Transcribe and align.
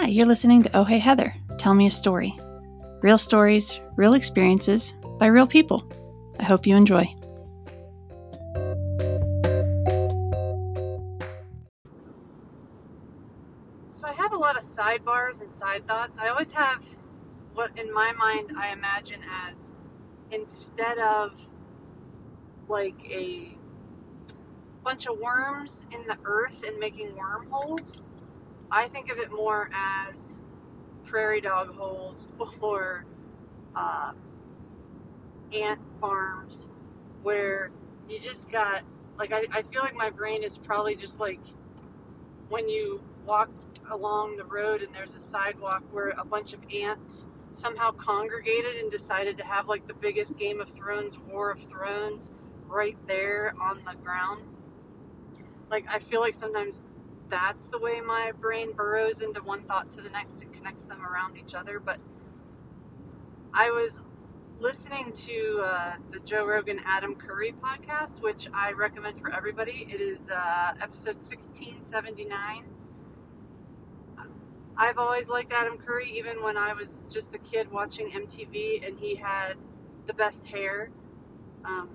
Hi, 0.00 0.06
you're 0.06 0.24
listening 0.24 0.62
to 0.62 0.74
Oh 0.74 0.84
Hey 0.84 0.98
Heather. 0.98 1.34
Tell 1.58 1.74
me 1.74 1.86
a 1.86 1.90
story. 1.90 2.34
Real 3.02 3.18
stories, 3.18 3.82
real 3.96 4.14
experiences 4.14 4.94
by 5.18 5.26
real 5.26 5.46
people. 5.46 5.86
I 6.38 6.44
hope 6.44 6.66
you 6.66 6.74
enjoy. 6.74 7.04
So, 13.90 14.08
I 14.08 14.14
have 14.16 14.32
a 14.32 14.38
lot 14.38 14.56
of 14.56 14.62
sidebars 14.62 15.42
and 15.42 15.52
side 15.52 15.86
thoughts. 15.86 16.18
I 16.18 16.28
always 16.28 16.54
have 16.54 16.82
what, 17.52 17.78
in 17.78 17.92
my 17.92 18.12
mind, 18.12 18.52
I 18.56 18.72
imagine 18.72 19.20
as 19.46 19.70
instead 20.32 20.96
of 20.96 21.46
like 22.68 23.04
a 23.10 23.54
bunch 24.82 25.06
of 25.06 25.18
worms 25.18 25.84
in 25.92 26.06
the 26.06 26.16
earth 26.24 26.62
and 26.66 26.78
making 26.78 27.14
wormholes, 27.14 28.00
I 28.70 28.88
think 28.88 29.10
of 29.10 29.18
it 29.18 29.30
more 29.32 29.68
as 29.72 30.38
prairie 31.04 31.40
dog 31.40 31.74
holes 31.74 32.28
or 32.60 33.04
uh, 33.74 34.12
ant 35.52 35.80
farms 35.98 36.70
where 37.22 37.70
you 38.08 38.18
just 38.18 38.48
got 38.50 38.82
like 39.18 39.32
I, 39.32 39.44
I 39.52 39.62
feel 39.62 39.82
like 39.82 39.94
my 39.94 40.10
brain 40.10 40.42
is 40.42 40.56
probably 40.56 40.94
just 40.94 41.20
like 41.20 41.40
when 42.48 42.68
you 42.68 43.02
walk 43.26 43.50
along 43.90 44.36
the 44.36 44.44
road 44.44 44.82
and 44.82 44.94
there's 44.94 45.14
a 45.14 45.18
sidewalk 45.18 45.82
where 45.92 46.10
a 46.10 46.24
bunch 46.24 46.52
of 46.52 46.60
ants 46.72 47.26
somehow 47.52 47.90
congregated 47.90 48.76
and 48.76 48.90
decided 48.90 49.36
to 49.36 49.44
have 49.44 49.68
like 49.68 49.86
the 49.86 49.94
biggest 49.94 50.38
Game 50.38 50.60
of 50.60 50.68
Thrones 50.68 51.18
War 51.18 51.50
of 51.50 51.60
Thrones 51.60 52.32
right 52.66 52.96
there 53.06 53.54
on 53.60 53.78
the 53.84 53.94
ground. 54.02 54.42
Like 55.70 55.84
I 55.88 55.98
feel 55.98 56.20
like 56.20 56.34
sometimes 56.34 56.80
that's 57.30 57.68
the 57.68 57.78
way 57.78 58.00
my 58.00 58.32
brain 58.40 58.72
burrows 58.72 59.22
into 59.22 59.40
one 59.42 59.62
thought 59.62 59.90
to 59.92 60.02
the 60.02 60.10
next 60.10 60.42
and 60.42 60.52
connects 60.52 60.84
them 60.84 61.06
around 61.06 61.36
each 61.36 61.54
other. 61.54 61.78
But 61.78 61.98
I 63.54 63.70
was 63.70 64.02
listening 64.58 65.12
to 65.12 65.62
uh, 65.64 65.94
the 66.10 66.18
Joe 66.20 66.44
Rogan 66.44 66.80
Adam 66.84 67.14
Curry 67.14 67.54
podcast, 67.62 68.20
which 68.20 68.48
I 68.52 68.72
recommend 68.72 69.20
for 69.20 69.32
everybody. 69.32 69.86
It 69.90 70.00
is 70.00 70.28
uh, 70.28 70.74
episode 70.80 71.16
1679. 71.16 72.64
I've 74.76 74.98
always 74.98 75.28
liked 75.28 75.52
Adam 75.52 75.78
Curry, 75.78 76.10
even 76.10 76.42
when 76.42 76.56
I 76.56 76.72
was 76.72 77.02
just 77.10 77.34
a 77.34 77.38
kid 77.38 77.70
watching 77.70 78.10
MTV 78.10 78.86
and 78.86 78.98
he 78.98 79.14
had 79.14 79.54
the 80.06 80.14
best 80.14 80.46
hair. 80.46 80.90
Um, 81.64 81.90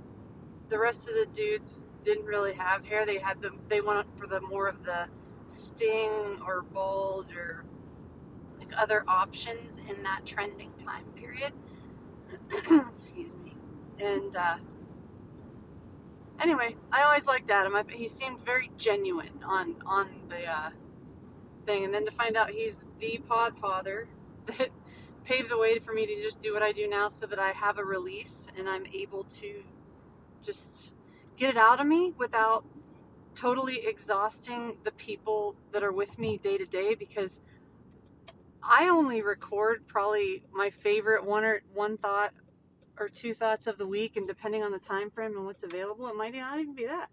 the 0.69 0.77
rest 0.77 1.09
of 1.09 1.15
the 1.15 1.25
dudes 1.25 1.83
didn't 2.05 2.25
really 2.25 2.53
have 2.53 2.85
hair. 2.85 3.05
They 3.05 3.17
had 3.17 3.41
the 3.41 3.51
they 3.67 3.81
went 3.81 4.07
for 4.17 4.27
the 4.27 4.39
more 4.39 4.67
of 4.67 4.85
the 4.85 5.07
sting 5.47 6.39
or 6.45 6.61
bold 6.73 7.31
or 7.35 7.65
like 8.59 8.71
other 8.77 9.03
options 9.07 9.81
in 9.89 10.03
that 10.03 10.21
trending 10.25 10.71
time 10.85 11.05
period. 11.15 11.51
Excuse 12.91 13.35
me. 13.35 13.55
And 13.99 14.35
uh, 14.35 14.57
anyway, 16.39 16.75
I 16.91 17.03
always 17.03 17.27
liked 17.27 17.49
Adam. 17.49 17.75
I, 17.75 17.83
he 17.89 18.07
seemed 18.07 18.45
very 18.45 18.71
genuine 18.77 19.43
on 19.43 19.75
on 19.85 20.07
the 20.29 20.45
uh, 20.47 20.69
thing, 21.65 21.83
and 21.83 21.93
then 21.93 22.05
to 22.05 22.11
find 22.11 22.37
out 22.37 22.51
he's 22.51 22.81
the 22.99 23.19
Podfather 23.27 24.05
that 24.45 24.69
paved 25.23 25.49
the 25.49 25.57
way 25.57 25.79
for 25.79 25.91
me 25.91 26.05
to 26.05 26.21
just 26.21 26.39
do 26.39 26.53
what 26.53 26.61
I 26.61 26.71
do 26.71 26.87
now, 26.87 27.07
so 27.07 27.25
that 27.25 27.39
I 27.39 27.49
have 27.51 27.79
a 27.79 27.83
release 27.83 28.47
and 28.57 28.69
I'm 28.69 28.85
able 28.93 29.23
to 29.23 29.63
just 30.43 30.93
get 31.38 31.50
it 31.50 31.58
out 31.58 31.80
of 31.80 31.88
me 31.88 32.14
without 32.17 32.66
totally 33.36 33.86
exhausting 33.86 34.78
the 34.83 34.91
people 34.91 35.55
that 35.72 35.83
are 35.83 35.91
with 35.91 36.17
me 36.17 36.38
day 36.38 36.58
to 36.58 36.66
day 36.66 36.95
because 36.95 37.41
I 38.64 38.88
only 38.88 39.22
record 39.22 39.88
probably 39.88 40.44
my 40.51 40.69
favorite 40.69 41.25
one 41.25 41.44
or 41.44 41.62
one 41.74 41.97
thought 41.97 42.34
or 42.97 43.09
two 43.09 43.34
thoughts 43.34 43.68
of 43.68 43.78
the 43.78 43.85
week 43.85 44.16
and 44.16 44.28
depending 44.28 44.63
on 44.63 44.72
the 44.72 44.79
time 44.79 45.12
frame 45.12 45.35
and 45.35 45.45
what's 45.45 45.63
available 45.63 46.07
it 46.07 46.16
might 46.16 46.34
not 46.34 46.59
even 46.59 46.74
be 46.74 46.85
that. 46.85 47.09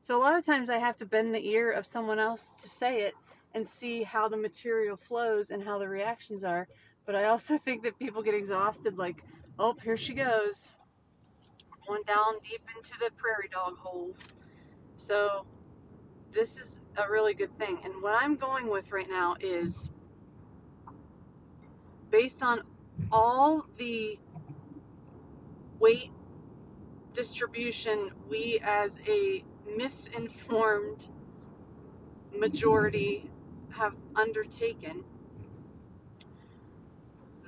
So 0.00 0.16
a 0.16 0.22
lot 0.22 0.38
of 0.38 0.46
times 0.46 0.70
I 0.70 0.78
have 0.78 0.96
to 0.98 1.06
bend 1.06 1.34
the 1.34 1.46
ear 1.48 1.70
of 1.70 1.84
someone 1.84 2.18
else 2.18 2.54
to 2.60 2.68
say 2.68 3.02
it 3.02 3.14
and 3.54 3.66
see 3.66 4.02
how 4.02 4.28
the 4.28 4.36
material 4.36 4.96
flows 4.96 5.50
and 5.50 5.62
how 5.62 5.78
the 5.78 5.88
reactions 5.88 6.44
are. 6.44 6.68
But 7.04 7.14
I 7.14 7.24
also 7.24 7.58
think 7.64 7.82
that 7.82 7.98
people 7.98 8.22
get 8.22 8.34
exhausted 8.34 8.96
like, 8.96 9.22
"Oh, 9.58 9.76
here 9.82 9.96
she 9.96 10.14
goes." 10.14 10.72
Going 11.88 12.02
down 12.02 12.34
deep 12.42 12.60
into 12.76 12.92
the 13.00 13.10
prairie 13.16 13.48
dog 13.50 13.78
holes. 13.78 14.22
So 14.96 15.46
this 16.32 16.58
is 16.58 16.80
a 16.98 17.10
really 17.10 17.32
good 17.32 17.56
thing. 17.58 17.78
And 17.82 18.02
what 18.02 18.14
I'm 18.14 18.36
going 18.36 18.68
with 18.68 18.92
right 18.92 19.08
now 19.08 19.36
is 19.40 19.88
based 22.10 22.42
on 22.42 22.62
all 23.10 23.64
the 23.78 24.18
weight 25.78 26.10
distribution 27.14 28.10
we 28.28 28.60
as 28.62 29.00
a 29.08 29.42
misinformed 29.76 31.08
majority 32.38 33.30
have 33.70 33.94
undertaken. 34.14 35.04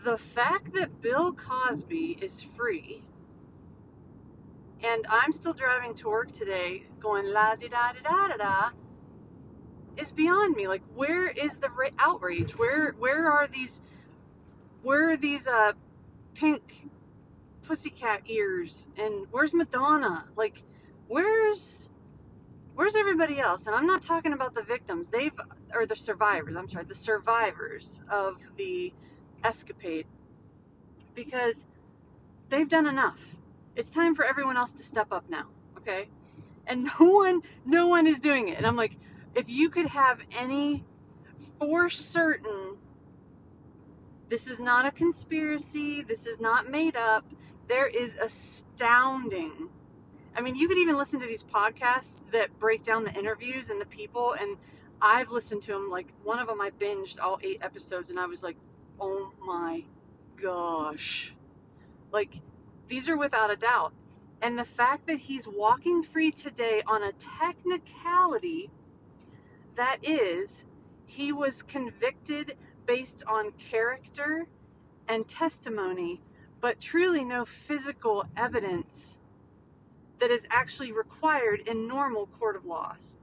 The 0.02 0.16
fact 0.16 0.72
that 0.72 1.02
Bill 1.02 1.34
Cosby 1.34 2.16
is 2.22 2.42
free 2.42 3.02
and 4.82 5.06
I'm 5.08 5.32
still 5.32 5.52
driving 5.52 5.94
to 5.96 6.08
work 6.08 6.32
today 6.32 6.84
going 7.00 7.26
la 7.26 7.54
di 7.54 7.68
da 7.68 7.92
di 7.92 8.00
da 8.02 8.28
da 8.28 8.36
da 8.36 8.70
is 9.96 10.12
beyond 10.12 10.56
me. 10.56 10.68
Like, 10.68 10.82
where 10.94 11.28
is 11.28 11.56
the 11.58 11.70
ra- 11.70 11.88
outrage? 11.98 12.52
Where 12.52 12.94
where 12.98 13.30
are 13.30 13.46
these 13.46 13.82
where 14.82 15.10
are 15.10 15.16
these 15.16 15.46
uh 15.46 15.72
pink 16.34 16.88
pussycat 17.62 18.22
ears 18.26 18.86
and 18.96 19.26
where's 19.30 19.54
Madonna? 19.54 20.26
Like, 20.36 20.62
where's 21.08 21.90
where's 22.74 22.96
everybody 22.96 23.38
else? 23.38 23.66
And 23.66 23.76
I'm 23.76 23.86
not 23.86 24.02
talking 24.02 24.32
about 24.32 24.54
the 24.54 24.62
victims. 24.62 25.10
They've 25.10 25.38
or 25.74 25.86
the 25.86 25.96
survivors. 25.96 26.56
I'm 26.56 26.68
sorry, 26.68 26.84
the 26.84 26.94
survivors 26.94 28.02
of 28.10 28.56
the 28.56 28.92
escapade 29.44 30.06
because 31.14 31.66
they've 32.48 32.68
done 32.68 32.86
enough 32.86 33.36
it's 33.76 33.90
time 33.90 34.14
for 34.14 34.24
everyone 34.24 34.56
else 34.56 34.72
to 34.72 34.82
step 34.82 35.08
up 35.12 35.28
now, 35.28 35.46
okay? 35.78 36.08
And 36.66 36.84
no 37.00 37.06
one, 37.06 37.42
no 37.64 37.88
one 37.88 38.06
is 38.06 38.20
doing 38.20 38.48
it. 38.48 38.56
And 38.56 38.66
I'm 38.66 38.76
like, 38.76 38.96
if 39.34 39.48
you 39.48 39.70
could 39.70 39.86
have 39.86 40.20
any 40.36 40.84
for 41.58 41.88
certain, 41.88 42.76
this 44.28 44.46
is 44.46 44.60
not 44.60 44.86
a 44.86 44.90
conspiracy, 44.90 46.02
this 46.02 46.26
is 46.26 46.40
not 46.40 46.70
made 46.70 46.96
up, 46.96 47.24
there 47.68 47.86
is 47.86 48.16
astounding. 48.16 49.68
I 50.36 50.40
mean, 50.40 50.54
you 50.54 50.68
could 50.68 50.78
even 50.78 50.96
listen 50.96 51.20
to 51.20 51.26
these 51.26 51.42
podcasts 51.42 52.20
that 52.30 52.58
break 52.58 52.82
down 52.82 53.04
the 53.04 53.12
interviews 53.14 53.70
and 53.70 53.80
the 53.80 53.86
people, 53.86 54.32
and 54.32 54.56
I've 55.02 55.30
listened 55.30 55.62
to 55.62 55.72
them. 55.72 55.90
Like 55.90 56.12
one 56.22 56.38
of 56.38 56.46
them, 56.46 56.60
I 56.60 56.70
binged 56.70 57.20
all 57.20 57.38
eight 57.42 57.58
episodes, 57.62 58.10
and 58.10 58.18
I 58.18 58.26
was 58.26 58.42
like, 58.42 58.56
oh 59.00 59.32
my 59.44 59.84
gosh. 60.36 61.34
Like, 62.12 62.40
these 62.90 63.08
are 63.08 63.16
without 63.16 63.50
a 63.52 63.56
doubt. 63.56 63.92
And 64.42 64.58
the 64.58 64.64
fact 64.64 65.06
that 65.06 65.20
he's 65.20 65.46
walking 65.46 66.02
free 66.02 66.32
today 66.32 66.82
on 66.86 67.02
a 67.04 67.12
technicality 67.12 68.68
that 69.76 69.98
is, 70.02 70.64
he 71.06 71.32
was 71.32 71.62
convicted 71.62 72.56
based 72.86 73.22
on 73.28 73.52
character 73.52 74.48
and 75.08 75.28
testimony, 75.28 76.20
but 76.60 76.80
truly 76.80 77.24
no 77.24 77.44
physical 77.44 78.24
evidence 78.36 79.20
that 80.18 80.30
is 80.30 80.46
actually 80.50 80.90
required 80.90 81.60
in 81.66 81.86
normal 81.86 82.26
court 82.26 82.56
of 82.56 82.64
laws. 82.64 83.14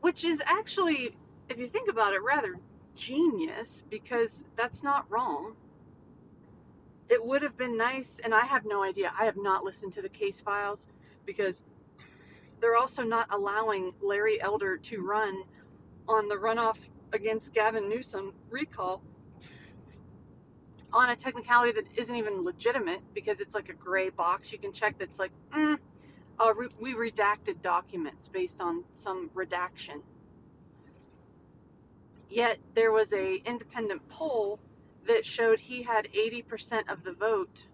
Which 0.00 0.24
is 0.24 0.40
actually, 0.46 1.16
if 1.48 1.58
you 1.58 1.66
think 1.66 1.90
about 1.90 2.14
it, 2.14 2.22
rather 2.22 2.60
genius 2.94 3.82
because 3.90 4.44
that's 4.56 4.84
not 4.84 5.10
wrong 5.10 5.56
it 7.10 7.24
would 7.24 7.42
have 7.42 7.56
been 7.56 7.76
nice, 7.76 8.20
and 8.22 8.32
I 8.32 8.46
have 8.46 8.64
no 8.64 8.84
idea. 8.84 9.12
I 9.18 9.24
have 9.24 9.36
not 9.36 9.64
listened 9.64 9.92
to 9.94 10.02
the 10.02 10.08
case 10.08 10.40
files 10.40 10.86
because 11.26 11.64
they're 12.60 12.76
also 12.76 13.02
not 13.02 13.26
allowing 13.30 13.92
Larry 14.00 14.40
Elder 14.40 14.76
to 14.76 15.02
run 15.02 15.42
on 16.08 16.28
the 16.28 16.36
runoff 16.36 16.76
against 17.12 17.52
Gavin 17.52 17.88
Newsom 17.88 18.32
recall 18.48 19.02
on 20.92 21.10
a 21.10 21.16
technicality 21.16 21.72
that 21.72 21.84
isn't 21.96 22.14
even 22.14 22.44
legitimate 22.44 23.00
because 23.14 23.40
it's 23.40 23.54
like 23.54 23.68
a 23.68 23.74
gray 23.74 24.10
box 24.10 24.52
you 24.52 24.58
can 24.58 24.72
check 24.72 24.98
that's 24.98 25.18
like, 25.18 25.30
mm, 25.52 25.78
uh, 26.38 26.52
we 26.80 26.94
redacted 26.94 27.60
documents 27.62 28.28
based 28.28 28.60
on 28.60 28.84
some 28.96 29.30
redaction. 29.34 30.02
Yet 32.28 32.58
there 32.74 32.92
was 32.92 33.12
a 33.12 33.36
independent 33.44 34.08
poll 34.08 34.60
that 35.12 35.26
showed 35.26 35.60
he 35.60 35.82
had 35.82 36.08
80% 36.12 36.90
of 36.90 37.04
the 37.04 37.12
vote 37.12 37.66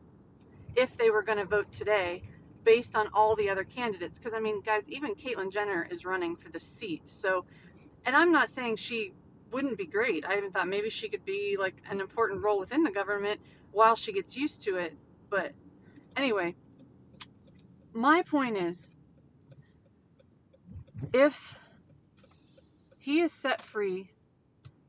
if 0.75 0.97
they 0.97 1.11
were 1.11 1.23
going 1.23 1.39
to 1.39 1.45
vote 1.45 1.73
today 1.73 2.23
based 2.65 2.97
on 2.97 3.09
all 3.15 3.37
the 3.37 3.49
other 3.49 3.65
candidates. 3.65 4.19
Because, 4.19 4.35
I 4.35 4.41
mean, 4.41 4.61
guys, 4.61 4.91
even 4.91 5.15
Caitlyn 5.15 5.53
Jenner 5.53 5.87
is 5.91 6.05
running 6.05 6.37
for 6.37 6.49
the 6.49 6.61
seat. 6.61 7.09
So, 7.09 7.45
and 8.05 8.17
I'm 8.17 8.33
not 8.33 8.49
saying 8.49 8.77
she 8.77 9.13
wouldn't 9.53 9.79
be 9.79 9.87
great. 9.87 10.25
I 10.27 10.37
even 10.37 10.51
thought 10.51 10.69
maybe 10.69 10.91
she 10.91 11.09
could 11.09 11.25
be 11.25 11.57
like 11.59 11.77
an 11.89 12.01
important 12.01 12.43
role 12.43 12.59
within 12.59 12.83
the 12.83 12.91
government 12.91 13.41
while 13.71 13.95
she 13.95 14.13
gets 14.13 14.37
used 14.37 14.63
to 14.63 14.77
it. 14.77 14.97
But 15.31 15.53
anyway, 16.17 16.57
my 17.93 18.23
point 18.23 18.57
is 18.57 18.91
if 21.13 21.59
he 22.99 23.21
is 23.21 23.33
set 23.33 23.63
free 23.63 24.11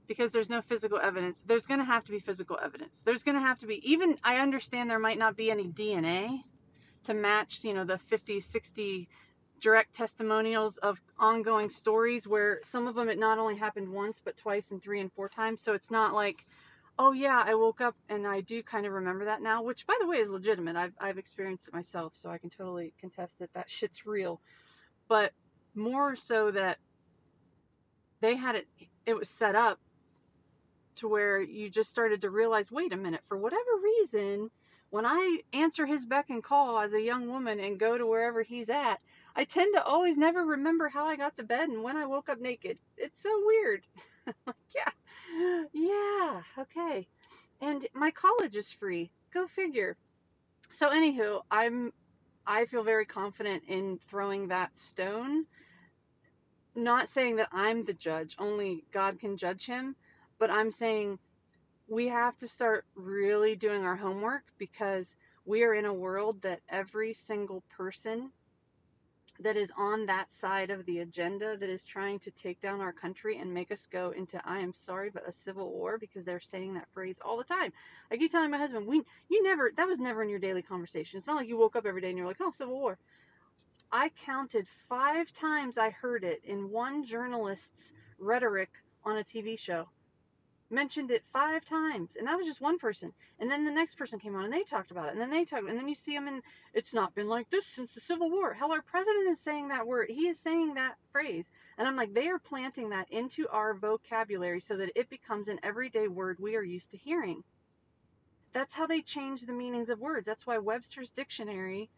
because 0.07 0.31
there's 0.31 0.49
no 0.49 0.61
physical 0.61 0.99
evidence, 0.99 1.43
there's 1.45 1.65
going 1.65 1.79
to 1.79 1.85
have 1.85 2.03
to 2.05 2.11
be 2.11 2.19
physical 2.19 2.57
evidence. 2.63 3.01
There's 3.03 3.23
going 3.23 3.35
to 3.35 3.41
have 3.41 3.59
to 3.59 3.67
be, 3.67 3.81
even 3.89 4.17
I 4.23 4.37
understand 4.37 4.89
there 4.89 4.99
might 4.99 5.17
not 5.17 5.35
be 5.35 5.51
any 5.51 5.67
DNA 5.67 6.43
to 7.03 7.13
match, 7.13 7.63
you 7.63 7.73
know, 7.73 7.83
the 7.83 7.97
50, 7.97 8.39
60 8.39 9.09
direct 9.59 9.95
testimonials 9.95 10.77
of 10.77 11.01
ongoing 11.17 11.69
stories 11.69 12.27
where 12.27 12.59
some 12.63 12.87
of 12.87 12.95
them 12.95 13.09
it 13.09 13.17
not 13.17 13.39
only 13.39 13.57
happened 13.57 13.89
once, 13.89 14.21
but 14.23 14.37
twice 14.37 14.71
and 14.71 14.81
three 14.81 14.99
and 14.99 15.11
four 15.11 15.27
times. 15.27 15.61
So 15.61 15.73
it's 15.73 15.91
not 15.91 16.13
like, 16.13 16.45
oh 16.99 17.11
yeah, 17.11 17.43
I 17.45 17.55
woke 17.55 17.81
up 17.81 17.95
and 18.09 18.27
I 18.27 18.41
do 18.41 18.63
kind 18.63 18.85
of 18.85 18.93
remember 18.93 19.25
that 19.25 19.41
now, 19.41 19.61
which 19.61 19.85
by 19.87 19.95
the 19.99 20.07
way 20.07 20.17
is 20.17 20.29
legitimate. 20.29 20.75
I've, 20.75 20.93
I've 20.99 21.17
experienced 21.17 21.67
it 21.67 21.73
myself, 21.73 22.13
so 22.15 22.29
I 22.29 22.37
can 22.37 22.49
totally 22.49 22.93
contest 22.99 23.39
that 23.39 23.53
that 23.53 23.69
shit's 23.69 24.05
real. 24.05 24.41
But 25.07 25.31
more 25.75 26.15
so 26.15 26.51
that 26.51 26.77
they 28.19 28.35
had 28.35 28.55
it, 28.55 28.67
it 29.05 29.15
was 29.15 29.29
set 29.29 29.55
up 29.55 29.79
to 30.97 31.07
where 31.07 31.41
you 31.41 31.69
just 31.69 31.89
started 31.89 32.21
to 32.21 32.29
realize, 32.29 32.71
wait 32.71 32.93
a 32.93 32.97
minute, 32.97 33.21
for 33.25 33.37
whatever 33.37 33.71
reason, 33.83 34.49
when 34.89 35.05
I 35.05 35.39
answer 35.53 35.85
his 35.85 36.05
beck 36.05 36.29
and 36.29 36.43
call 36.43 36.79
as 36.79 36.93
a 36.93 37.01
young 37.01 37.27
woman 37.27 37.59
and 37.59 37.79
go 37.79 37.97
to 37.97 38.05
wherever 38.05 38.43
he's 38.43 38.69
at, 38.69 38.99
I 39.35 39.43
tend 39.43 39.75
to 39.75 39.83
always 39.83 40.17
never 40.17 40.43
remember 40.45 40.89
how 40.89 41.05
I 41.05 41.15
got 41.15 41.35
to 41.35 41.43
bed 41.43 41.69
and 41.69 41.83
when 41.83 41.97
I 41.97 42.05
woke 42.05 42.29
up 42.29 42.39
naked. 42.39 42.77
It's 42.97 43.21
so 43.21 43.29
weird. 43.45 43.85
like, 44.47 44.55
yeah, 44.75 45.63
yeah, 45.73 46.41
okay. 46.57 47.07
And 47.61 47.85
my 47.93 48.11
college 48.11 48.55
is 48.55 48.71
free. 48.71 49.11
Go 49.33 49.47
figure. 49.47 49.97
So, 50.69 50.89
anywho, 50.89 51.41
I'm, 51.51 51.93
I 52.45 52.65
feel 52.65 52.83
very 52.83 53.05
confident 53.05 53.63
in 53.67 53.99
throwing 54.09 54.47
that 54.47 54.77
stone. 54.77 55.45
Not 56.75 57.09
saying 57.09 57.37
that 57.37 57.49
I'm 57.51 57.83
the 57.83 57.93
judge, 57.93 58.35
only 58.37 58.85
God 58.91 59.19
can 59.19 59.37
judge 59.37 59.65
him, 59.65 59.95
but 60.39 60.49
I'm 60.51 60.71
saying 60.71 61.19
we 61.87 62.07
have 62.07 62.37
to 62.37 62.47
start 62.47 62.85
really 62.95 63.55
doing 63.55 63.83
our 63.83 63.95
homework 63.95 64.43
because 64.57 65.15
we 65.45 65.63
are 65.63 65.73
in 65.73 65.85
a 65.85 65.93
world 65.93 66.41
that 66.41 66.59
every 66.69 67.13
single 67.13 67.63
person 67.69 68.31
that 69.39 69.55
is 69.55 69.71
on 69.77 70.07
that 70.07 70.33
side 70.33 70.71
of 70.71 70.85
the 70.85 70.99
agenda 70.99 71.55
that 71.57 71.69
is 71.69 71.85
trying 71.85 72.19
to 72.19 72.31
take 72.31 72.59
down 72.59 72.81
our 72.81 72.91
country 72.91 73.37
and 73.37 73.53
make 73.53 73.71
us 73.71 73.85
go 73.85 74.11
into 74.11 74.41
I 74.43 74.59
am 74.59 74.73
sorry 74.73 75.09
but 75.09 75.27
a 75.27 75.31
civil 75.31 75.71
war 75.71 75.97
because 75.97 76.25
they're 76.25 76.39
saying 76.39 76.73
that 76.73 76.89
phrase 76.93 77.19
all 77.23 77.37
the 77.37 77.43
time. 77.43 77.71
I 78.11 78.17
keep 78.17 78.31
telling 78.31 78.51
my 78.51 78.57
husband, 78.57 78.87
we 78.87 79.03
you 79.29 79.43
never 79.43 79.71
that 79.77 79.87
was 79.87 79.99
never 79.99 80.23
in 80.23 80.29
your 80.29 80.39
daily 80.39 80.63
conversation. 80.63 81.17
It's 81.17 81.27
not 81.27 81.37
like 81.37 81.47
you 81.47 81.57
woke 81.57 81.75
up 81.75 81.85
every 81.85 82.01
day 82.01 82.09
and 82.09 82.17
you're 82.17 82.27
like, 82.27 82.41
"Oh, 82.41 82.51
civil 82.51 82.79
war." 82.79 82.97
I 83.91 84.09
counted 84.09 84.67
5 84.67 85.31
times 85.31 85.77
I 85.77 85.91
heard 85.91 86.23
it 86.23 86.41
in 86.43 86.71
one 86.71 87.05
journalist's 87.05 87.93
rhetoric 88.19 88.69
on 89.05 89.17
a 89.17 89.23
TV 89.23 89.57
show 89.57 89.87
mentioned 90.69 91.11
it 91.11 91.23
five 91.25 91.63
times 91.63 92.15
and 92.15 92.27
that 92.27 92.37
was 92.37 92.45
just 92.45 92.61
one 92.61 92.77
person. 92.77 93.13
And 93.39 93.49
then 93.49 93.65
the 93.65 93.71
next 93.71 93.95
person 93.95 94.19
came 94.19 94.35
on 94.35 94.45
and 94.45 94.53
they 94.53 94.63
talked 94.63 94.91
about 94.91 95.07
it 95.07 95.11
and 95.13 95.21
then 95.21 95.29
they 95.29 95.45
talked 95.45 95.67
and 95.67 95.77
then 95.77 95.87
you 95.87 95.95
see 95.95 96.13
them 96.13 96.27
and 96.27 96.41
it's 96.73 96.93
not 96.93 97.15
been 97.15 97.27
like 97.27 97.49
this 97.49 97.65
since 97.65 97.93
the 97.93 98.01
civil 98.01 98.29
war. 98.29 98.53
Hell 98.53 98.71
our 98.71 98.81
president 98.81 99.29
is 99.29 99.39
saying 99.39 99.69
that 99.69 99.87
word 99.87 100.09
he 100.09 100.27
is 100.27 100.39
saying 100.39 100.73
that 100.73 100.95
phrase. 101.11 101.51
And 101.77 101.87
i'm 101.87 101.95
like 101.95 102.13
they 102.13 102.27
are 102.27 102.39
planting 102.39 102.89
that 102.89 103.09
into 103.09 103.47
our 103.49 103.73
vocabulary 103.73 104.59
so 104.59 104.75
that 104.77 104.91
it 104.95 105.09
becomes 105.09 105.47
an 105.47 105.59
everyday 105.63 106.07
word 106.07 106.37
we 106.39 106.55
are 106.55 106.63
used 106.63 106.91
to 106.91 106.97
hearing. 106.97 107.43
That's 108.53 108.75
how 108.75 108.87
they 108.87 109.01
change 109.01 109.41
the 109.41 109.53
meanings 109.53 109.89
of 109.89 109.99
words. 109.99 110.25
That's 110.25 110.47
why 110.47 110.57
webster's 110.57 111.11
dictionary 111.11 111.89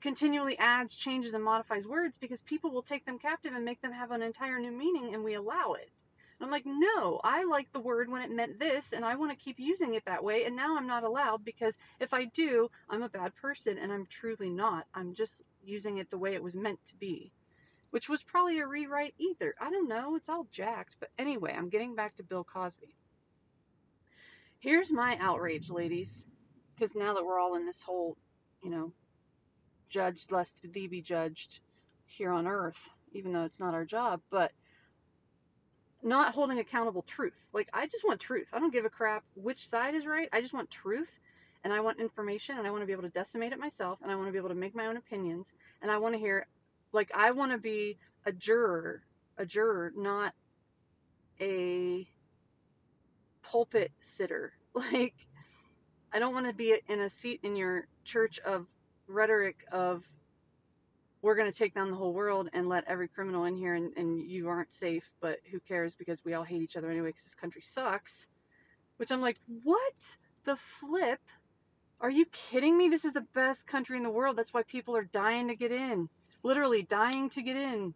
continually 0.00 0.58
adds 0.58 0.96
changes 0.96 1.34
and 1.34 1.44
modifies 1.44 1.86
words 1.86 2.18
because 2.18 2.42
people 2.42 2.70
will 2.70 2.82
take 2.82 3.04
them 3.04 3.18
captive 3.18 3.54
and 3.54 3.64
make 3.64 3.82
them 3.82 3.92
have 3.92 4.10
an 4.10 4.22
entire 4.22 4.58
new 4.58 4.72
meaning 4.72 5.12
and 5.14 5.22
we 5.22 5.34
allow 5.34 5.74
it 5.74 5.90
I'm 6.42 6.50
like, 6.50 6.64
no, 6.64 7.20
I 7.22 7.44
like 7.44 7.72
the 7.72 7.80
word 7.80 8.10
when 8.10 8.22
it 8.22 8.30
meant 8.30 8.58
this, 8.58 8.92
and 8.92 9.04
I 9.04 9.14
want 9.14 9.30
to 9.30 9.44
keep 9.44 9.58
using 9.58 9.94
it 9.94 10.04
that 10.06 10.24
way. 10.24 10.44
And 10.44 10.56
now 10.56 10.76
I'm 10.76 10.86
not 10.86 11.04
allowed 11.04 11.44
because 11.44 11.76
if 11.98 12.14
I 12.14 12.24
do, 12.24 12.70
I'm 12.88 13.02
a 13.02 13.08
bad 13.10 13.34
person, 13.34 13.76
and 13.76 13.92
I'm 13.92 14.06
truly 14.06 14.48
not. 14.48 14.86
I'm 14.94 15.14
just 15.14 15.42
using 15.62 15.98
it 15.98 16.10
the 16.10 16.18
way 16.18 16.34
it 16.34 16.42
was 16.42 16.54
meant 16.54 16.78
to 16.86 16.94
be, 16.96 17.32
which 17.90 18.08
was 18.08 18.22
probably 18.22 18.58
a 18.58 18.66
rewrite 18.66 19.14
either. 19.18 19.54
I 19.60 19.70
don't 19.70 19.88
know. 19.88 20.16
It's 20.16 20.30
all 20.30 20.46
jacked. 20.50 20.96
But 20.98 21.10
anyway, 21.18 21.54
I'm 21.56 21.68
getting 21.68 21.94
back 21.94 22.16
to 22.16 22.22
Bill 22.22 22.44
Cosby. 22.44 22.96
Here's 24.58 24.92
my 24.92 25.18
outrage, 25.20 25.70
ladies, 25.70 26.24
because 26.74 26.94
now 26.94 27.14
that 27.14 27.24
we're 27.24 27.38
all 27.38 27.54
in 27.54 27.66
this 27.66 27.82
whole, 27.82 28.16
you 28.62 28.70
know, 28.70 28.92
judged 29.88 30.32
lest 30.32 30.60
thee 30.62 30.86
be 30.86 31.02
judged 31.02 31.60
here 32.06 32.30
on 32.30 32.46
earth, 32.46 32.90
even 33.12 33.32
though 33.32 33.44
it's 33.44 33.60
not 33.60 33.74
our 33.74 33.84
job, 33.84 34.20
but 34.30 34.52
not 36.02 36.34
holding 36.34 36.58
accountable 36.58 37.02
truth. 37.02 37.48
Like, 37.52 37.68
I 37.72 37.86
just 37.86 38.04
want 38.04 38.20
truth. 38.20 38.48
I 38.52 38.58
don't 38.58 38.72
give 38.72 38.84
a 38.84 38.90
crap 38.90 39.24
which 39.34 39.66
side 39.66 39.94
is 39.94 40.06
right. 40.06 40.28
I 40.32 40.40
just 40.40 40.54
want 40.54 40.70
truth 40.70 41.20
and 41.62 41.72
I 41.72 41.80
want 41.80 42.00
information 42.00 42.58
and 42.58 42.66
I 42.66 42.70
want 42.70 42.82
to 42.82 42.86
be 42.86 42.92
able 42.92 43.02
to 43.02 43.10
decimate 43.10 43.52
it 43.52 43.58
myself 43.58 43.98
and 44.02 44.10
I 44.10 44.16
want 44.16 44.28
to 44.28 44.32
be 44.32 44.38
able 44.38 44.48
to 44.48 44.54
make 44.54 44.74
my 44.74 44.86
own 44.86 44.96
opinions 44.96 45.52
and 45.82 45.90
I 45.90 45.98
want 45.98 46.14
to 46.14 46.18
hear, 46.18 46.46
like, 46.92 47.10
I 47.14 47.30
want 47.32 47.52
to 47.52 47.58
be 47.58 47.98
a 48.24 48.32
juror, 48.32 49.02
a 49.36 49.44
juror, 49.44 49.92
not 49.96 50.34
a 51.40 52.08
pulpit 53.42 53.92
sitter. 54.00 54.52
Like, 54.72 55.26
I 56.12 56.20
don't 56.20 56.32
want 56.32 56.46
to 56.46 56.52
be 56.52 56.78
in 56.86 57.00
a 57.00 57.10
seat 57.10 57.40
in 57.42 57.56
your 57.56 57.88
church 58.04 58.38
of 58.38 58.66
rhetoric 59.08 59.64
of 59.72 60.08
we're 61.22 61.34
going 61.34 61.50
to 61.50 61.58
take 61.58 61.74
down 61.74 61.90
the 61.90 61.96
whole 61.96 62.14
world 62.14 62.48
and 62.52 62.68
let 62.68 62.84
every 62.86 63.08
criminal 63.08 63.44
in 63.44 63.56
here 63.56 63.74
and, 63.74 63.92
and 63.96 64.18
you 64.18 64.48
aren't 64.48 64.72
safe, 64.72 65.10
but 65.20 65.38
who 65.50 65.60
cares 65.60 65.94
because 65.94 66.24
we 66.24 66.34
all 66.34 66.44
hate 66.44 66.62
each 66.62 66.76
other 66.76 66.90
anyway 66.90 67.08
because 67.08 67.24
this 67.24 67.34
country 67.34 67.60
sucks. 67.60 68.28
Which 68.96 69.10
I'm 69.10 69.20
like, 69.20 69.38
what 69.62 70.16
the 70.44 70.56
flip? 70.56 71.20
Are 72.00 72.10
you 72.10 72.24
kidding 72.26 72.78
me? 72.78 72.88
This 72.88 73.04
is 73.04 73.12
the 73.12 73.26
best 73.34 73.66
country 73.66 73.96
in 73.98 74.02
the 74.02 74.10
world. 74.10 74.36
That's 74.36 74.54
why 74.54 74.62
people 74.62 74.96
are 74.96 75.04
dying 75.04 75.48
to 75.48 75.54
get 75.54 75.72
in. 75.72 76.08
Literally 76.42 76.82
dying 76.82 77.28
to 77.30 77.42
get 77.42 77.56
in. 77.56 77.94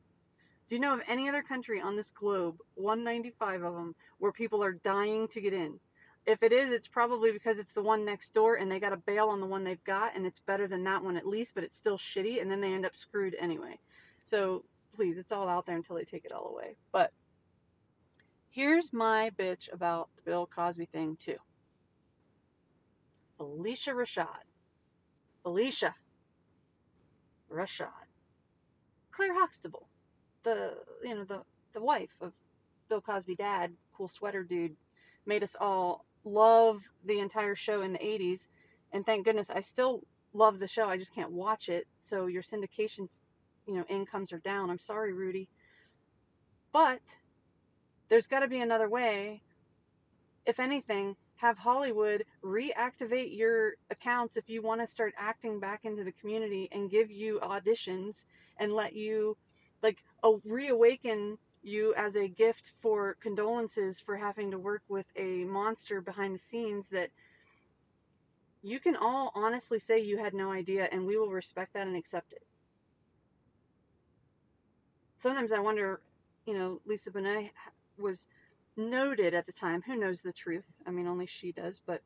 Do 0.69 0.75
you 0.75 0.81
know 0.81 0.95
of 0.95 1.03
any 1.07 1.29
other 1.29 1.43
country 1.43 1.81
on 1.81 1.97
this 1.97 2.11
globe, 2.11 2.57
195 2.75 3.63
of 3.63 3.75
them, 3.75 3.95
where 4.19 4.33
people 4.33 4.63
are 4.63 4.73
dying 4.73 5.29
to 5.29 5.41
get 5.41 5.53
in? 5.53 5.81
If 6.27 6.43
it 6.43 6.53
is, 6.53 6.71
it's 6.71 6.89
probably 6.89 7.33
because 7.33 7.59
it's 7.59 7.73
the 7.73 7.83
one 7.83 8.05
next 8.05 8.33
door 8.33 8.55
and 8.55 8.71
they 8.71 8.81
got 8.81 8.91
to 8.91 8.97
bail 8.97 9.29
on 9.29 9.41
the 9.41 9.47
one 9.47 9.65
they've 9.65 9.85
got 9.85 10.17
and 10.17 10.25
it's 10.25 10.41
better 10.41 10.67
than 10.67 10.85
that 10.85 11.05
one 11.05 11.17
at 11.17 11.27
least, 11.27 11.55
but 11.55 11.65
it's 11.65 11.77
still 11.77 11.99
shitty 11.99 12.41
and 12.41 12.51
then 12.51 12.61
they 12.61 12.73
end 12.73 12.87
up 12.87 12.97
screwed 12.97 13.37
anyway. 13.39 13.79
So 14.23 14.65
please, 14.95 15.19
it's 15.19 15.33
all 15.33 15.49
out 15.49 15.67
there 15.67 15.77
until 15.77 15.97
they 15.97 16.05
take 16.05 16.25
it 16.25 16.33
all 16.33 16.49
away. 16.49 16.77
But 16.93 17.13
here's 18.49 18.93
my 18.93 19.31
bitch 19.37 19.73
about 19.73 20.09
the 20.17 20.23
Bill 20.23 20.47
Cosby 20.47 20.87
thing, 20.87 21.17
too. 21.21 21.37
Phylicia 23.39 23.93
Rashad. 23.93 24.45
Phylicia 25.45 25.93
Rashad. 27.53 27.89
Claire 29.11 29.35
Huxtable. 29.35 29.89
The, 30.45 30.75
you 31.03 31.15
know, 31.15 31.25
the, 31.25 31.43
the 31.73 31.83
wife 31.83 32.17
of 32.21 32.33
Bill 32.89 33.01
Cosby 33.01 33.35
dad, 33.35 33.73
cool 33.97 34.09
sweater 34.09 34.43
dude, 34.43 34.77
made 35.27 35.43
us 35.43 35.57
all 35.61 36.05
love 36.25 36.83
the 37.05 37.21
entire 37.21 37.55
show 37.55 37.83
in 37.83 37.93
the 37.93 37.99
80s. 37.99 38.49
And 38.93 39.05
thank 39.05 39.25
goodness 39.25 39.51
I 39.51 39.61
still 39.61 40.03
love 40.33 40.59
the 40.59 40.69
show. 40.69 40.89
I 40.89 40.97
just 40.97 41.15
can't 41.15 41.33
watch 41.33 41.69
it. 41.69 41.87
So 42.01 42.27
your 42.27 42.43
syndication, 42.43 43.09
you 43.67 43.75
know, 43.75 43.85
incomes 43.89 44.33
are 44.33 44.39
down. 44.39 44.71
I'm 44.71 44.79
sorry, 44.79 45.13
Rudy. 45.13 45.49
But 46.73 47.01
there's 48.09 48.27
got 48.27 48.41
to 48.41 48.49
be 48.49 48.61
another 48.61 48.89
way. 48.89 49.43
If 50.47 50.61
anything, 50.61 51.17
have 51.37 51.59
Hollywood 51.59 52.25
reactivate 52.43 53.37
your 53.37 53.75
accounts 53.91 54.37
if 54.37 54.49
you 54.49 54.63
want 54.63 54.81
to 54.81 54.87
start 54.87 55.15
acting 55.19 55.61
back 55.61 55.81
into 55.85 56.05
the 56.05 56.13
community 56.13 56.69
and 56.73 56.91
give 56.91 57.11
you 57.11 57.41
auditions 57.43 58.25
and 58.59 58.73
let 58.73 58.95
you 58.95 59.37
like 59.83 60.03
reawaken 60.45 61.39
you 61.65 61.95
as 61.97 62.17
a 62.17 62.29
gift 62.29 62.73
for 62.81 63.17
condolences 63.21 63.99
for 63.99 64.17
having 64.17 64.51
to 64.51 64.59
work 64.59 64.83
with 64.89 65.07
a 65.17 65.45
monster 65.45 66.01
behind 66.01 66.35
the 66.35 66.39
scenes 66.39 66.87
that 66.91 67.11
you 68.63 68.81
can 68.81 68.97
all 68.97 69.31
honestly 69.35 69.79
say 69.79 69.99
you 69.99 70.19
had 70.19 70.35
no 70.35 70.51
idea 70.51 70.89
and 70.91 71.07
we 71.07 71.19
will 71.19 71.31
respect 71.31 71.75
that 71.75 71.87
and 71.87 71.97
accept 71.97 72.33
it. 72.33 72.43
Sometimes 75.17 75.53
I 75.53 75.59
wonder, 75.59 76.01
you 76.47 76.55
know, 76.55 76.81
Lisa 76.87 77.11
Bonet 77.11 77.51
was 77.99 78.27
noted 78.77 79.35
at 79.35 79.47
the 79.47 79.53
time, 79.53 79.83
who 79.87 79.97
knows 79.97 80.21
the 80.21 80.33
truth? 80.33 80.75
I 80.87 80.91
mean, 80.91 81.07
only 81.07 81.27
she 81.27 81.53
does, 81.53 81.81
but 81.85 82.03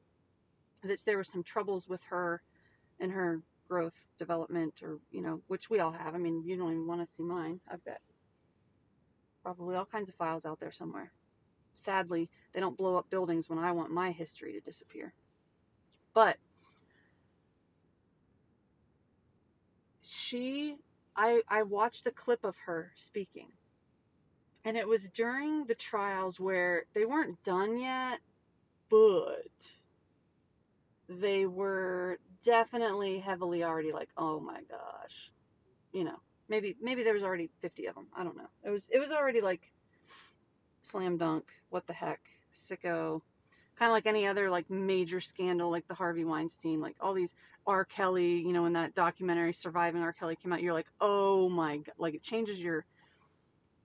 that 0.83 1.05
there 1.05 1.17
were 1.17 1.25
some 1.25 1.43
troubles 1.43 1.89
with 1.89 2.03
her 2.11 2.43
and 3.01 3.13
her 3.13 3.43
growth 3.69 4.07
development 4.19 4.75
or, 4.83 4.99
you 5.11 5.21
know, 5.21 5.41
which 5.47 5.71
we 5.71 5.81
all 5.81 5.93
have. 5.93 6.15
I 6.15 6.19
mean, 6.19 6.43
you 6.45 6.57
don't 6.57 6.73
even 6.73 6.87
want 6.87 7.07
to 7.07 7.13
see 7.13 7.23
mine. 7.23 7.61
I've 7.71 7.85
got 7.85 7.99
probably 9.43 9.77
all 9.77 9.87
kinds 9.87 10.09
of 10.09 10.15
files 10.17 10.47
out 10.47 10.61
there 10.61 10.73
somewhere. 10.73 11.13
sadly, 11.75 12.29
they 12.53 12.61
don't 12.61 12.77
blow 12.77 12.97
up 12.97 13.09
buildings 13.11 13.49
when 13.49 13.59
I 13.59 13.73
want 13.73 13.93
my 13.93 14.11
history 14.13 14.53
to 14.53 14.61
disappear. 14.61 15.15
But 16.15 16.39
she 20.03 20.79
I 21.17 21.43
I 21.49 21.63
watched 21.63 22.07
a 22.07 22.11
clip 22.11 22.45
of 22.45 22.59
her 22.67 22.93
speaking. 22.97 23.53
And 24.65 24.77
it 24.77 24.89
was 24.89 25.09
during 25.09 25.65
the 25.67 25.75
trials 25.75 26.41
where 26.41 26.85
they 26.95 27.05
weren't 27.05 27.43
done 27.45 27.79
yet, 27.79 28.21
but 28.91 29.73
they 31.09 31.47
were 31.47 32.19
definitely 32.43 33.19
heavily 33.21 33.65
already 33.65 33.93
like, 33.93 34.11
"Oh 34.17 34.41
my 34.41 34.63
gosh." 34.65 35.33
You 35.93 36.05
know, 36.05 36.21
maybe 36.49 36.77
maybe 36.81 37.03
there 37.03 37.15
was 37.15 37.23
already 37.23 37.51
50 37.61 37.87
of 37.87 37.95
them. 37.95 38.07
I 38.17 38.25
don't 38.25 38.37
know. 38.37 38.49
It 38.65 38.71
was 38.71 38.89
it 38.91 38.99
was 38.99 39.11
already 39.11 39.41
like 39.41 39.73
slam 40.83 41.17
dunk, 41.17 41.45
what 41.71 41.87
the 41.87 41.93
heck, 41.93 42.21
sicko, 42.53 43.23
kind 43.79 43.91
of 43.91 43.93
like 43.93 44.07
any 44.07 44.27
other 44.27 44.51
like 44.51 44.69
major 44.71 45.21
scandal 45.21 45.71
like 45.71 45.87
the 45.89 45.95
Harvey 45.95 46.25
Weinstein, 46.25 46.81
like 46.81 46.97
all 47.01 47.15
these 47.15 47.35
R. 47.67 47.85
Kelly, 47.85 48.39
you 48.39 48.53
know, 48.53 48.63
when 48.63 48.73
that 48.73 48.95
documentary 48.95 49.53
Surviving 49.53 50.03
R. 50.03 50.13
Kelly 50.13 50.37
came 50.37 50.53
out, 50.53 50.63
you're 50.63 50.73
like, 50.73 50.89
oh 51.01 51.49
my 51.49 51.79
god, 51.79 51.95
like 51.99 52.15
it 52.15 52.23
changes 52.23 52.61
your. 52.61 52.85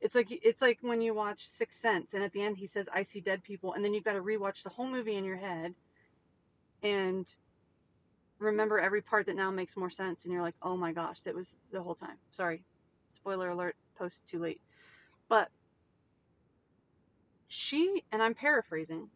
It's 0.01 0.15
like 0.15 0.27
it's 0.32 0.62
like 0.62 0.79
when 0.82 1.01
you 1.01 1.13
watch 1.13 1.48
Sixth 1.48 1.79
Sense, 1.82 2.13
and 2.13 2.24
at 2.24 2.34
the 2.34 2.41
end 2.41 2.58
he 2.58 2.67
says, 2.67 2.88
"I 2.93 3.03
see 3.03 3.22
dead 3.22 3.43
people," 3.43 3.74
and 3.74 3.86
then 3.86 3.93
you've 3.93 4.03
got 4.03 4.13
to 4.13 4.22
rewatch 4.22 4.63
the 4.63 4.70
whole 4.70 4.88
movie 4.88 5.15
in 5.15 5.24
your 5.24 5.38
head, 5.38 5.75
and 6.82 7.25
remember 8.40 8.80
every 8.80 9.02
part 9.02 9.25
that 9.28 9.36
now 9.36 9.52
makes 9.52 9.78
more 9.78 9.90
sense, 9.90 10.24
and 10.24 10.34
you're 10.34 10.42
like, 10.42 10.56
oh 10.62 10.75
my 10.78 10.92
gosh, 10.92 11.22
that 11.22 11.36
was 11.36 11.54
the 11.72 11.82
whole 11.82 11.96
time. 11.96 12.18
Sorry, 12.32 12.63
spoiler 13.12 13.50
alert, 13.50 13.75
post 13.96 14.28
too 14.28 14.40
late, 14.40 14.62
but 15.30 15.50
she 17.48 18.04
and 18.12 18.22
I'm 18.22 18.34
paraphrasing 18.34 19.10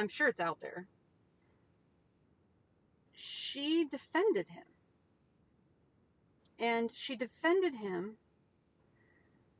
I'm 0.00 0.08
sure 0.08 0.28
it's 0.28 0.40
out 0.40 0.62
there. 0.62 0.86
She 3.12 3.84
defended 3.84 4.46
him. 4.48 4.64
And 6.58 6.90
she 6.90 7.16
defended 7.16 7.74
him 7.74 8.16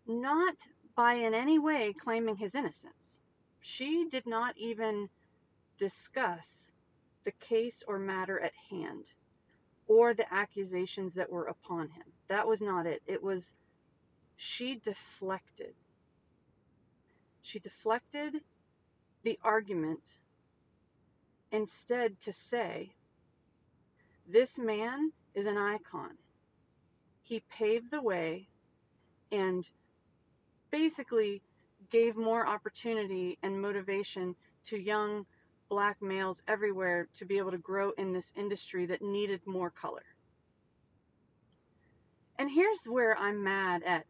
not 0.07 0.55
by 0.97 1.15
in 1.15 1.35
any 1.35 1.59
way 1.59 1.93
claiming 1.93 2.37
his 2.37 2.55
innocence. 2.55 3.19
She 3.61 4.07
did 4.11 4.27
not 4.27 4.57
even 4.57 5.11
discuss 5.77 6.73
the 7.25 7.33
case 7.33 7.83
or 7.87 7.99
matter 7.99 8.39
at 8.41 8.53
hand 8.71 9.11
or 9.87 10.15
the 10.15 10.33
accusations 10.33 11.15
that 11.15 11.31
were 11.31 11.47
upon 11.47 11.89
him. 11.91 12.05
That 12.29 12.47
was 12.47 12.63
not 12.63 12.87
it. 12.87 13.03
It 13.07 13.23
was 13.23 13.55
she 14.37 14.75
deflected. 14.77 15.75
She 17.43 17.59
deflected 17.59 18.37
the 19.23 19.39
argument 19.43 20.19
instead 21.51 22.21
to 22.21 22.33
say, 22.33 22.95
This 24.27 24.59
man 24.59 25.13
is 25.35 25.47
an 25.47 25.59
icon. 25.59 26.19
He 27.21 27.43
paved 27.51 27.91
the 27.91 28.03
way 28.03 28.49
and 29.31 29.69
basically 30.71 31.43
gave 31.91 32.17
more 32.17 32.47
opportunity 32.47 33.39
and 33.43 33.61
motivation 33.61 34.37
to 34.65 34.79
young 34.79 35.27
black 35.71 36.03
males 36.03 36.43
everywhere 36.47 37.09
to 37.15 37.25
be 37.25 37.39
able 37.39 37.53
to 37.53 37.59
grow 37.59 37.93
in 37.93 38.13
this 38.13 38.33
industry 38.37 38.85
that 38.87 39.01
needed 39.01 39.41
more 39.47 39.71
color. 39.71 40.05
And 42.39 42.51
here's 42.51 42.85
where 42.87 43.17
I'm 43.17 43.43
mad 43.43 43.83
at 43.85 44.05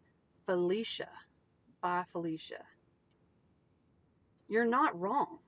Phylicia. 0.48 1.08
bye 1.80 2.04
Phylicia. 2.12 2.62
You're 4.48 4.64
not 4.64 4.98
wrong. 4.98 5.38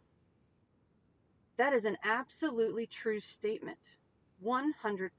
That 1.56 1.72
is 1.72 1.84
an 1.84 1.96
absolutely 2.04 2.86
true 2.86 3.20
statement. 3.20 3.78
100%. 4.44 5.10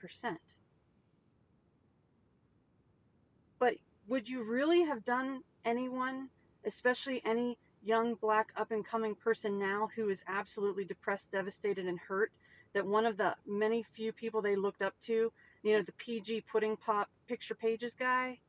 But 3.60 3.76
would 4.08 4.28
you 4.28 4.44
really 4.44 4.84
have 4.84 5.06
done 5.06 5.42
anyone, 5.66 6.30
especially 6.66 7.22
any 7.26 7.58
young 7.84 8.16
black 8.16 8.52
up 8.56 8.72
and 8.72 8.86
coming 8.86 9.16
person 9.16 9.60
now 9.60 9.90
who 9.96 10.10
is 10.10 10.24
absolutely 10.28 10.86
depressed, 10.86 11.32
devastated, 11.32 11.86
and 11.86 12.00
hurt, 12.00 12.32
that 12.74 12.86
one 12.86 13.06
of 13.06 13.18
the 13.18 13.36
many 13.46 13.84
few 13.84 14.12
people 14.12 14.42
they 14.42 14.56
looked 14.56 14.82
up 14.82 14.94
to, 15.02 15.32
you 15.64 15.74
know, 15.74 15.82
the 15.82 15.92
PG 15.94 16.42
pudding 16.42 16.78
pop 16.78 17.10
picture 17.28 17.56
pages 17.56 17.94
guy, 17.94 18.40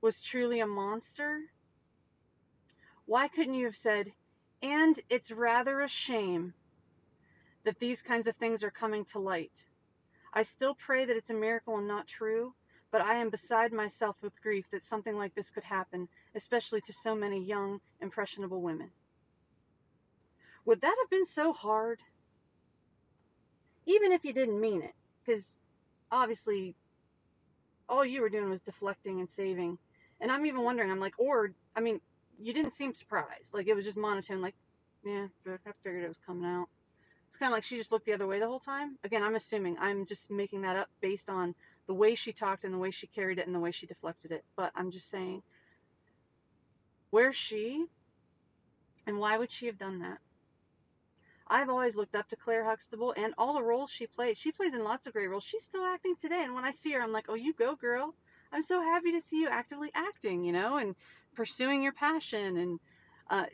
was 0.00 0.22
truly 0.22 0.60
a 0.60 0.66
monster? 0.66 1.40
Why 3.06 3.28
couldn't 3.28 3.54
you 3.54 3.66
have 3.66 3.76
said, 3.76 4.12
and 4.62 5.00
it's 5.08 5.32
rather 5.32 5.80
a 5.80 5.88
shame 5.88 6.54
that 7.64 7.80
these 7.80 8.02
kinds 8.02 8.26
of 8.26 8.36
things 8.36 8.62
are 8.62 8.70
coming 8.70 9.04
to 9.04 9.18
light. 9.18 9.66
I 10.32 10.42
still 10.42 10.74
pray 10.74 11.04
that 11.04 11.16
it's 11.16 11.30
a 11.30 11.34
miracle 11.34 11.76
and 11.76 11.86
not 11.86 12.06
true, 12.06 12.54
but 12.90 13.00
I 13.00 13.16
am 13.16 13.30
beside 13.30 13.72
myself 13.72 14.22
with 14.22 14.40
grief 14.42 14.70
that 14.70 14.84
something 14.84 15.16
like 15.16 15.34
this 15.34 15.50
could 15.50 15.64
happen, 15.64 16.08
especially 16.34 16.80
to 16.82 16.92
so 16.92 17.14
many 17.14 17.42
young, 17.42 17.80
impressionable 18.00 18.62
women. 18.62 18.90
Would 20.64 20.80
that 20.80 20.96
have 21.00 21.10
been 21.10 21.26
so 21.26 21.52
hard? 21.52 22.00
Even 23.86 24.12
if 24.12 24.24
you 24.24 24.32
didn't 24.32 24.60
mean 24.60 24.82
it, 24.82 24.94
because 25.24 25.60
obviously 26.10 26.74
all 27.88 28.04
you 28.04 28.20
were 28.20 28.28
doing 28.28 28.50
was 28.50 28.62
deflecting 28.62 29.18
and 29.20 29.30
saving. 29.30 29.78
And 30.20 30.30
I'm 30.30 30.46
even 30.46 30.62
wondering, 30.62 30.90
I'm 30.90 31.00
like, 31.00 31.14
or, 31.18 31.52
I 31.74 31.80
mean, 31.80 32.00
you 32.38 32.52
didn't 32.52 32.72
seem 32.72 32.94
surprised. 32.94 33.54
Like 33.54 33.66
it 33.66 33.74
was 33.74 33.84
just 33.84 33.96
monotone. 33.96 34.42
Like, 34.42 34.54
yeah, 35.04 35.28
I 35.46 35.72
figured 35.82 36.04
it 36.04 36.08
was 36.08 36.18
coming 36.24 36.44
out. 36.44 36.66
It's 37.28 37.36
kind 37.36 37.52
of 37.52 37.56
like 37.56 37.64
she 37.64 37.76
just 37.76 37.92
looked 37.92 38.06
the 38.06 38.12
other 38.14 38.26
way 38.26 38.38
the 38.38 38.46
whole 38.46 38.60
time. 38.60 38.96
Again, 39.04 39.22
I'm 39.22 39.34
assuming. 39.34 39.76
I'm 39.78 40.06
just 40.06 40.30
making 40.30 40.62
that 40.62 40.76
up 40.76 40.88
based 41.00 41.28
on 41.28 41.54
the 41.88 41.94
way 41.94 42.14
she 42.14 42.32
talked 42.32 42.64
and 42.64 42.72
the 42.72 42.78
way 42.78 42.90
she 42.90 43.06
carried 43.06 43.38
it 43.38 43.46
and 43.46 43.54
the 43.54 43.60
way 43.60 43.72
she 43.72 43.86
deflected 43.86 44.30
it. 44.30 44.44
But 44.54 44.70
I'm 44.76 44.90
just 44.90 45.08
saying, 45.08 45.42
where's 47.10 47.34
she? 47.34 47.86
And 49.06 49.18
why 49.18 49.38
would 49.38 49.50
she 49.50 49.66
have 49.66 49.78
done 49.78 49.98
that? 50.00 50.18
I've 51.48 51.70
always 51.70 51.96
looked 51.96 52.14
up 52.14 52.28
to 52.28 52.36
Claire 52.36 52.66
Huxtable 52.66 53.14
and 53.16 53.32
all 53.38 53.54
the 53.54 53.62
roles 53.62 53.90
she 53.90 54.06
plays. 54.06 54.36
She 54.36 54.52
plays 54.52 54.74
in 54.74 54.84
lots 54.84 55.06
of 55.06 55.14
great 55.14 55.30
roles. 55.30 55.44
She's 55.44 55.64
still 55.64 55.82
acting 55.82 56.14
today. 56.14 56.44
And 56.44 56.54
when 56.54 56.66
I 56.66 56.72
see 56.72 56.92
her, 56.92 57.00
I'm 57.00 57.12
like, 57.12 57.24
oh, 57.30 57.34
you 57.34 57.54
go, 57.54 57.74
girl. 57.74 58.14
I'm 58.52 58.62
so 58.62 58.82
happy 58.82 59.10
to 59.12 59.20
see 59.20 59.40
you 59.40 59.48
actively 59.48 59.90
acting, 59.94 60.44
you 60.44 60.52
know, 60.52 60.76
and 60.76 60.94
pursuing 61.34 61.82
your 61.82 61.92
passion. 61.92 62.58
And 62.58 62.80
uh, 63.30 63.46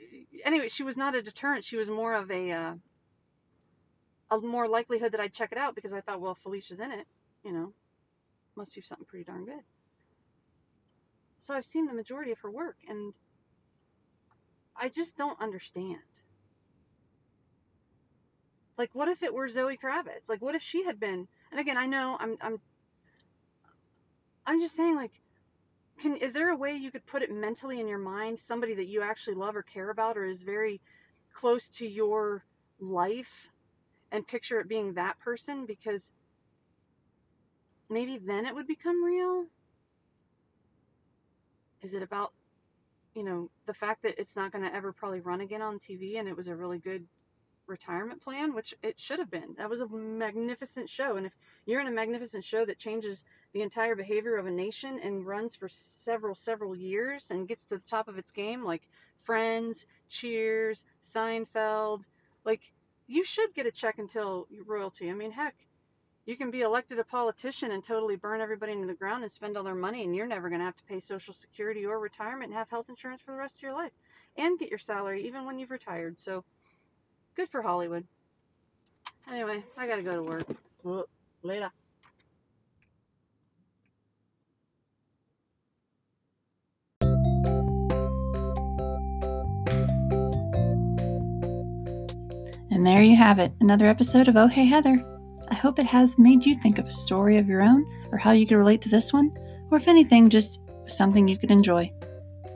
anyway, 0.45 0.69
she 0.69 0.83
was 0.83 0.97
not 0.97 1.15
a 1.15 1.23
deterrent. 1.23 1.65
She 1.65 1.77
was 1.77 1.89
more 1.89 2.15
of 2.15 2.33
a 2.33 2.51
uh, 2.51 2.75
a 4.31 4.41
more 4.41 4.67
likelihood 4.67 5.13
that 5.13 5.21
I'd 5.21 5.33
check 5.33 5.53
it 5.53 5.59
out 5.59 5.77
because 5.77 5.93
I 5.93 6.01
thought, 6.01 6.21
well, 6.21 6.37
Phylicia's 6.45 6.81
in 6.81 6.91
it, 6.91 7.07
you 7.45 7.53
know, 7.53 7.73
must 8.57 8.75
be 8.75 8.81
something 8.81 9.07
pretty 9.07 9.25
darn 9.25 9.45
good. 9.45 9.63
So 11.39 11.55
I've 11.55 11.65
seen 11.65 11.87
the 11.87 11.93
majority 11.93 12.33
of 12.33 12.39
her 12.41 12.51
work, 12.51 12.77
and 12.89 13.13
I 14.77 14.89
just 14.89 15.17
don't 15.17 15.41
understand. 15.41 15.99
Like, 18.77 18.91
what 18.95 19.09
if 19.09 19.23
it 19.23 19.35
were 19.35 19.49
Zoe 19.49 19.77
Kravitz? 19.77 20.29
Like, 20.29 20.43
what 20.43 20.55
if 20.55 20.63
she 20.63 20.85
had 20.85 20.99
been? 20.99 21.29
And 21.51 21.61
again, 21.61 21.77
I 21.77 21.87
know 21.87 22.17
I'm 22.19 22.37
I'm 22.41 22.61
I'm 24.47 24.61
just 24.61 24.75
saying, 24.75 24.97
like, 24.97 25.21
can 25.99 26.17
is 26.17 26.33
there 26.33 26.51
a 26.51 26.57
way 26.57 26.73
you 26.75 26.91
could 26.91 27.07
put 27.07 27.23
it 27.23 27.31
mentally 27.31 27.79
in 27.79 27.89
your 27.89 27.99
mind? 27.99 28.39
Somebody 28.39 28.75
that 28.75 28.89
you 28.89 29.03
actually 29.03 29.35
love 29.35 29.55
or 29.55 29.63
care 29.63 29.91
about, 29.91 30.17
or 30.17 30.25
is 30.25 30.43
very 30.43 30.81
close 31.33 31.69
to 31.69 31.87
your 31.87 32.45
life, 32.81 33.51
and 34.11 34.27
picture 34.27 34.61
it 34.61 34.69
being 34.69 34.95
that 34.95 35.19
person 35.21 35.67
because 35.67 36.11
maybe 37.89 38.19
then 38.19 38.47
it 38.47 38.55
would 38.55 38.67
become 38.67 39.05
real. 39.05 39.47
Is 41.83 41.95
it 41.95 42.03
about, 42.03 42.33
you 43.15 43.23
know, 43.23 43.51
the 43.67 43.75
fact 43.75 44.03
that 44.03 44.19
it's 44.19 44.37
not 44.37 44.53
going 44.53 44.65
to 44.65 44.75
ever 44.75 44.93
probably 44.93 45.21
run 45.21 45.41
again 45.41 45.63
on 45.63 45.79
TV, 45.79 46.19
and 46.19 46.29
it 46.29 46.37
was 46.37 46.49
a 46.49 46.57
really 46.57 46.79
good 46.79 47.07
retirement 47.67 48.21
plan, 48.23 48.55
which 48.55 48.75
it 48.83 48.99
should 48.99 49.19
have 49.19 49.31
been. 49.31 49.55
That 49.57 49.71
was 49.71 49.81
a 49.81 49.89
magnificent 49.89 50.89
show. 50.89 51.17
And 51.17 51.27
if 51.27 51.37
you're 51.67 51.81
in 51.81 51.87
a 51.87 51.93
magnificent 51.93 52.45
show 52.45 52.65
that 52.65 52.79
changes 52.79 53.25
the 53.53 53.63
entire 53.63 53.95
behavior 53.95 54.37
of 54.37 54.47
a 54.47 54.51
nation 54.51 55.01
and 55.03 55.27
runs 55.27 55.57
for 55.57 55.69
several, 55.69 56.35
several 56.35 56.77
years 56.77 57.31
and 57.31 57.49
gets 57.49 57.67
to 57.67 57.77
the 57.77 57.85
top 57.85 58.09
of 58.09 58.19
its 58.19 58.31
game, 58.31 58.65
like 58.65 58.89
Friends, 59.17 59.87
Cheers, 60.09 60.85
Seinfeld, 61.01 62.05
like 62.45 62.73
you 63.07 63.25
should 63.25 63.55
get 63.55 63.67
a 63.67 63.71
check 63.71 63.99
until 63.99 64.47
royalty. 64.67 65.11
I 65.11 65.15
mean, 65.15 65.33
heck, 65.33 65.55
you 66.27 66.37
can 66.37 66.51
be 66.51 66.63
elected 66.63 66.99
a 66.99 67.05
politician 67.05 67.71
and 67.71 67.85
totally 67.85 68.17
burn 68.17 68.41
everybody 68.41 68.73
into 68.73 68.87
the 68.87 68.95
ground 68.95 69.23
and 69.23 69.33
spend 69.33 69.57
all 69.57 69.63
their 69.63 69.75
money 69.75 70.05
and 70.05 70.17
you're 70.17 70.27
never 70.27 70.49
going 70.49 70.59
to 70.59 70.65
have 70.65 70.77
to 70.77 70.85
pay 70.85 71.01
social 71.01 71.35
security 71.35 71.85
or 71.85 71.99
retirement 71.99 72.51
and 72.51 72.59
have 72.59 72.71
health 72.71 72.89
insurance 72.89 73.21
for 73.21 73.33
the 73.33 73.37
rest 73.39 73.57
of 73.57 73.63
your 73.63 73.75
life 73.75 73.93
and 74.37 74.59
get 74.59 74.71
your 74.71 74.79
salary 74.79 75.23
even 75.27 75.45
when 75.45 75.59
you've 75.59 75.71
retired. 75.71 76.19
So 76.19 76.45
good 77.35 77.49
for 77.49 77.63
hollywood. 77.63 78.07
Anyway 79.31 79.63
i 79.77 79.87
gotta 79.87 80.03
go 80.03 80.17
to 80.17 80.23
work. 80.23 81.07
Later. 81.43 81.71
And 92.71 92.85
there 92.85 93.03
you 93.03 93.15
have 93.17 93.39
it, 93.39 93.53
another 93.61 93.87
episode 93.87 94.27
of 94.27 94.37
Oh 94.37 94.49
Hey 94.49 94.67
Heather. 94.67 95.14
Hope 95.65 95.79
it 95.79 95.87
has 95.87 96.19
made 96.19 96.45
you 96.45 96.55
think 96.57 96.79
of 96.79 96.87
a 96.87 96.91
story 96.91 97.39
of 97.39 97.49
your 97.49 97.63
own 97.63 97.87
or 98.13 98.19
how 98.19 98.33
you 98.33 98.47
could 98.47 98.59
relate 98.59 98.83
to 98.83 98.91
this 98.91 99.15
one, 99.15 99.33
or 99.71 99.79
if 99.79 99.89
anything, 99.89 100.29
just 100.29 100.61
something 100.85 101.27
you 101.27 101.39
could 101.39 101.51
enjoy. 101.51 101.91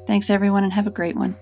Thanks, 0.07 0.29
everyone, 0.29 0.63
and 0.63 0.71
have 0.75 0.87
a 0.87 0.91
great 0.91 1.17
one. 1.17 1.35